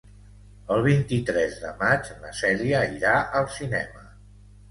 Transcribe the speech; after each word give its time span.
El 0.75 0.79
vint-i-tres 0.85 1.59
de 1.65 1.73
maig 1.83 2.09
na 2.23 2.33
Cèlia 2.39 2.81
irà 2.97 3.11
al 3.41 3.47
cinema. 3.59 4.05